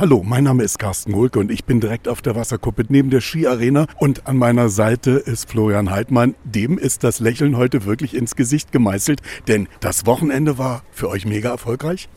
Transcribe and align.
Hallo, 0.00 0.22
mein 0.24 0.44
Name 0.44 0.62
ist 0.62 0.78
Carsten 0.78 1.12
Gulke 1.12 1.38
und 1.38 1.50
ich 1.50 1.66
bin 1.66 1.78
direkt 1.78 2.08
auf 2.08 2.22
der 2.22 2.34
Wasserkuppe 2.34 2.86
neben 2.88 3.10
der 3.10 3.20
Skiarena 3.20 3.86
und 3.98 4.26
an 4.26 4.38
meiner 4.38 4.70
Seite 4.70 5.10
ist 5.10 5.50
Florian 5.50 5.90
Heidmann. 5.90 6.34
Dem 6.42 6.78
ist 6.78 7.04
das 7.04 7.20
Lächeln 7.20 7.58
heute 7.58 7.84
wirklich 7.84 8.14
ins 8.14 8.34
Gesicht 8.34 8.72
gemeißelt, 8.72 9.20
denn 9.46 9.68
das 9.80 10.06
Wochenende 10.06 10.56
war 10.56 10.84
für 10.90 11.10
euch 11.10 11.26
mega 11.26 11.50
erfolgreich. 11.50 12.08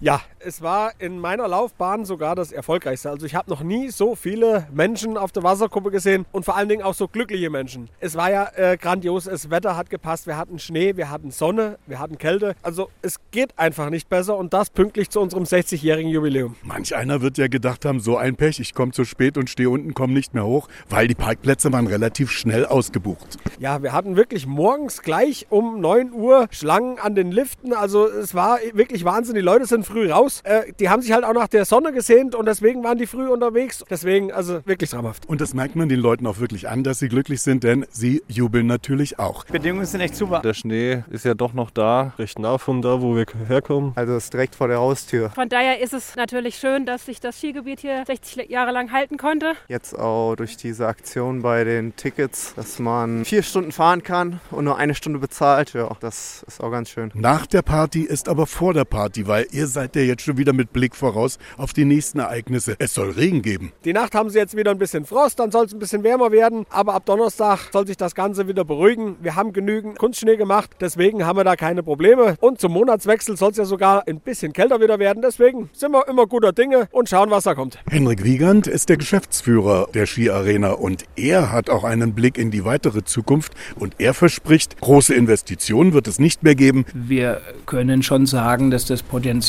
Ja, 0.00 0.20
es 0.40 0.62
war 0.62 0.92
in 0.98 1.18
meiner 1.18 1.48
Laufbahn 1.48 2.04
sogar 2.04 2.34
das 2.34 2.52
erfolgreichste. 2.52 3.10
Also 3.10 3.26
ich 3.26 3.34
habe 3.34 3.50
noch 3.50 3.62
nie 3.62 3.90
so 3.90 4.14
viele 4.14 4.66
Menschen 4.72 5.16
auf 5.16 5.32
der 5.32 5.42
Wasserkuppe 5.42 5.90
gesehen 5.90 6.26
und 6.32 6.44
vor 6.44 6.56
allen 6.56 6.68
Dingen 6.68 6.82
auch 6.82 6.94
so 6.94 7.08
glückliche 7.08 7.50
Menschen. 7.50 7.88
Es 8.00 8.16
war 8.16 8.30
ja 8.30 8.48
äh, 8.54 8.76
grandios, 8.76 9.24
das 9.24 9.50
Wetter 9.50 9.76
hat 9.76 9.90
gepasst, 9.90 10.26
wir 10.26 10.36
hatten 10.36 10.58
Schnee, 10.58 10.96
wir 10.96 11.10
hatten 11.10 11.30
Sonne, 11.30 11.78
wir 11.86 11.98
hatten 11.98 12.18
Kälte. 12.18 12.54
Also 12.62 12.90
es 13.02 13.18
geht 13.30 13.58
einfach 13.58 13.90
nicht 13.90 14.08
besser 14.08 14.36
und 14.36 14.52
das 14.52 14.70
pünktlich 14.70 15.10
zu 15.10 15.20
unserem 15.20 15.44
60-jährigen 15.44 16.10
Jubiläum. 16.10 16.56
Manch 16.62 16.94
einer 16.94 17.20
wird 17.22 17.38
ja 17.38 17.48
gedacht 17.48 17.84
haben, 17.84 18.00
so 18.00 18.16
ein 18.16 18.36
Pech, 18.36 18.60
ich 18.60 18.74
komme 18.74 18.92
zu 18.92 19.04
spät 19.04 19.36
und 19.36 19.50
stehe 19.50 19.70
unten, 19.70 19.94
komme 19.94 20.12
nicht 20.12 20.34
mehr 20.34 20.44
hoch, 20.44 20.68
weil 20.88 21.08
die 21.08 21.14
Parkplätze 21.14 21.72
waren 21.72 21.86
relativ 21.86 22.30
schnell 22.30 22.66
ausgebucht. 22.66 23.38
Ja, 23.58 23.82
wir 23.82 23.92
hatten 23.92 24.16
wirklich 24.16 24.46
morgens 24.46 25.02
gleich 25.02 25.46
um 25.50 25.80
9 25.80 26.12
Uhr 26.12 26.46
Schlangen 26.50 26.98
an 26.98 27.14
den 27.14 27.32
Liften. 27.32 27.72
Also 27.72 28.06
es 28.06 28.34
war 28.34 28.58
wirklich 28.72 29.04
Wahnsinn. 29.04 29.34
Die 29.34 29.40
Leute 29.40 29.66
sind 29.66 29.77
früh 29.84 30.10
raus. 30.10 30.40
Äh, 30.44 30.72
die 30.78 30.88
haben 30.88 31.02
sich 31.02 31.12
halt 31.12 31.24
auch 31.24 31.32
nach 31.32 31.48
der 31.48 31.64
Sonne 31.64 31.92
gesehnt 31.92 32.34
und 32.34 32.46
deswegen 32.46 32.82
waren 32.84 32.98
die 32.98 33.06
früh 33.06 33.28
unterwegs. 33.28 33.84
Deswegen, 33.90 34.32
also 34.32 34.60
wirklich 34.66 34.90
traumhaft. 34.90 35.28
Und 35.28 35.40
das 35.40 35.54
merkt 35.54 35.76
man 35.76 35.88
den 35.88 36.00
Leuten 36.00 36.26
auch 36.26 36.38
wirklich 36.38 36.68
an, 36.68 36.84
dass 36.84 36.98
sie 36.98 37.08
glücklich 37.08 37.42
sind, 37.42 37.64
denn 37.64 37.86
sie 37.90 38.22
jubeln 38.28 38.66
natürlich 38.66 39.18
auch. 39.18 39.44
Die 39.44 39.52
Bedingungen 39.52 39.86
sind 39.86 40.00
echt 40.00 40.16
super. 40.16 40.40
Der 40.40 40.54
Schnee 40.54 41.04
ist 41.10 41.24
ja 41.24 41.34
doch 41.34 41.52
noch 41.52 41.70
da, 41.70 42.12
recht 42.18 42.38
nah 42.38 42.58
von 42.58 42.82
da, 42.82 43.00
wo 43.00 43.16
wir 43.16 43.26
herkommen. 43.46 43.92
Also 43.94 44.14
es 44.14 44.24
ist 44.24 44.32
direkt 44.32 44.54
vor 44.54 44.68
der 44.68 44.78
Haustür. 44.78 45.30
Von 45.30 45.48
daher 45.48 45.80
ist 45.80 45.92
es 45.92 46.16
natürlich 46.16 46.56
schön, 46.56 46.86
dass 46.86 47.06
sich 47.06 47.20
das 47.20 47.38
Skigebiet 47.38 47.80
hier 47.80 48.04
60 48.06 48.48
Jahre 48.50 48.72
lang 48.72 48.92
halten 48.92 49.16
konnte. 49.16 49.54
Jetzt 49.68 49.98
auch 49.98 50.34
durch 50.36 50.56
diese 50.56 50.86
Aktion 50.86 51.42
bei 51.42 51.64
den 51.64 51.94
Tickets, 51.96 52.54
dass 52.56 52.78
man 52.78 53.24
vier 53.24 53.42
Stunden 53.42 53.72
fahren 53.72 54.02
kann 54.02 54.40
und 54.50 54.64
nur 54.64 54.76
eine 54.76 54.94
Stunde 54.94 55.18
bezahlt. 55.18 55.72
Ja, 55.74 55.96
das 56.00 56.44
ist 56.46 56.60
auch 56.60 56.70
ganz 56.70 56.90
schön. 56.90 57.10
Nach 57.14 57.46
der 57.46 57.62
Party 57.62 58.02
ist 58.02 58.28
aber 58.28 58.46
vor 58.46 58.74
der 58.74 58.84
Party, 58.84 59.26
weil 59.26 59.46
ihr 59.52 59.66
seid 59.68 59.96
ja 59.96 60.02
jetzt 60.02 60.22
schon 60.22 60.36
wieder 60.36 60.52
mit 60.52 60.72
Blick 60.72 60.96
voraus 60.96 61.38
auf 61.56 61.72
die 61.72 61.84
nächsten 61.84 62.18
Ereignisse. 62.18 62.76
Es 62.78 62.94
soll 62.94 63.10
Regen 63.10 63.42
geben. 63.42 63.72
Die 63.84 63.92
Nacht 63.92 64.14
haben 64.14 64.30
sie 64.30 64.38
jetzt 64.38 64.56
wieder 64.56 64.70
ein 64.70 64.78
bisschen 64.78 65.04
Frost, 65.04 65.38
dann 65.38 65.50
soll 65.50 65.66
es 65.66 65.72
ein 65.72 65.78
bisschen 65.78 66.02
wärmer 66.02 66.32
werden. 66.32 66.66
Aber 66.70 66.94
ab 66.94 67.06
Donnerstag 67.06 67.70
soll 67.72 67.86
sich 67.86 67.96
das 67.96 68.14
Ganze 68.14 68.48
wieder 68.48 68.64
beruhigen. 68.64 69.16
Wir 69.20 69.36
haben 69.36 69.52
genügend 69.52 69.98
Kunstschnee 69.98 70.36
gemacht, 70.36 70.70
deswegen 70.80 71.24
haben 71.24 71.36
wir 71.36 71.44
da 71.44 71.56
keine 71.56 71.82
Probleme. 71.82 72.36
Und 72.40 72.60
zum 72.60 72.72
Monatswechsel 72.72 73.36
soll 73.36 73.50
es 73.52 73.56
ja 73.56 73.64
sogar 73.64 74.06
ein 74.06 74.20
bisschen 74.20 74.52
kälter 74.52 74.80
wieder 74.80 74.98
werden. 74.98 75.22
Deswegen 75.22 75.70
sind 75.72 75.92
wir 75.92 76.08
immer 76.08 76.26
guter 76.26 76.52
Dinge 76.52 76.88
und 76.92 77.08
schauen, 77.08 77.30
was 77.30 77.44
da 77.44 77.54
kommt. 77.54 77.78
Henrik 77.88 78.24
Wiegand 78.24 78.66
ist 78.66 78.88
der 78.88 78.96
Geschäftsführer 78.96 79.88
der 79.94 80.06
Skiarena 80.06 80.72
und 80.72 81.04
er 81.16 81.52
hat 81.52 81.70
auch 81.70 81.84
einen 81.84 82.14
Blick 82.14 82.38
in 82.38 82.50
die 82.50 82.64
weitere 82.64 83.04
Zukunft 83.04 83.52
und 83.76 83.94
er 83.98 84.14
verspricht, 84.14 84.80
große 84.80 85.14
Investitionen 85.14 85.92
wird 85.92 86.08
es 86.08 86.18
nicht 86.18 86.42
mehr 86.42 86.54
geben. 86.54 86.84
Wir 86.94 87.40
können 87.66 88.02
schon 88.02 88.26
sagen, 88.26 88.70
dass 88.70 88.86
das 88.86 89.02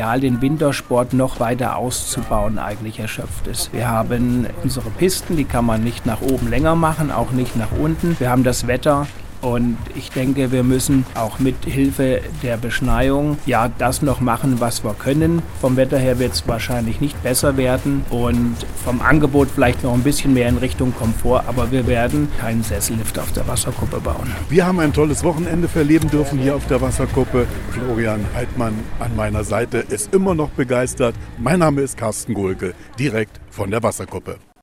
Potenzial, 0.00 0.20
den 0.20 0.40
Wintersport 0.40 1.12
noch 1.12 1.40
weiter 1.40 1.76
auszubauen, 1.76 2.58
eigentlich 2.58 2.98
erschöpft 2.98 3.46
ist. 3.46 3.70
Wir 3.74 3.86
haben 3.86 4.46
unsere 4.62 4.88
Pisten, 4.88 5.36
die 5.36 5.44
kann 5.44 5.66
man 5.66 5.84
nicht 5.84 6.06
nach 6.06 6.22
oben 6.22 6.48
länger 6.48 6.74
machen, 6.74 7.10
auch 7.10 7.32
nicht 7.32 7.54
nach 7.54 7.70
unten. 7.78 8.18
Wir 8.18 8.30
haben 8.30 8.42
das 8.42 8.66
Wetter, 8.66 9.06
und 9.40 9.76
ich 9.94 10.10
denke, 10.10 10.52
wir 10.52 10.62
müssen 10.62 11.04
auch 11.14 11.38
mit 11.38 11.56
Hilfe 11.64 12.20
der 12.42 12.56
Beschneiung 12.56 13.38
ja 13.46 13.70
das 13.78 14.02
noch 14.02 14.20
machen, 14.20 14.60
was 14.60 14.84
wir 14.84 14.94
können. 14.94 15.42
Vom 15.60 15.76
Wetter 15.76 15.98
her 15.98 16.18
wird 16.18 16.32
es 16.32 16.46
wahrscheinlich 16.46 17.00
nicht 17.00 17.22
besser 17.22 17.56
werden 17.56 18.04
und 18.10 18.56
vom 18.84 19.00
Angebot 19.00 19.48
vielleicht 19.54 19.82
noch 19.82 19.94
ein 19.94 20.02
bisschen 20.02 20.34
mehr 20.34 20.48
in 20.48 20.58
Richtung 20.58 20.94
Komfort, 20.94 21.44
aber 21.46 21.70
wir 21.70 21.86
werden 21.86 22.28
keinen 22.38 22.62
Sessellift 22.62 23.18
auf 23.18 23.32
der 23.32 23.46
Wasserkuppe 23.46 24.00
bauen. 24.00 24.30
Wir 24.48 24.66
haben 24.66 24.80
ein 24.80 24.92
tolles 24.92 25.24
Wochenende 25.24 25.68
verleben 25.68 26.10
dürfen 26.10 26.38
hier 26.38 26.56
auf 26.56 26.66
der 26.66 26.80
Wasserkuppe. 26.80 27.46
Florian 27.70 28.24
Heidmann 28.34 28.74
an 28.98 29.14
meiner 29.16 29.44
Seite 29.44 29.78
ist 29.78 30.14
immer 30.14 30.34
noch 30.34 30.50
begeistert. 30.50 31.14
Mein 31.38 31.60
Name 31.60 31.82
ist 31.82 31.96
Carsten 31.96 32.34
Gulke, 32.34 32.74
direkt 32.98 33.40
von 33.50 33.70
der 33.70 33.82
Wasserkuppe. 33.82 34.49